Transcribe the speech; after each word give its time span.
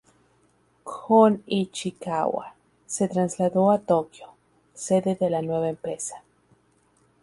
Kon 0.89 1.37
Ichikawa 1.47 2.55
se 2.87 3.07
trasladó 3.07 3.69
a 3.69 3.77
Tokio, 3.77 4.29
sede 4.73 5.13
de 5.13 5.29
la 5.29 5.43
nueva 5.43 5.69
empresa. 5.69 6.23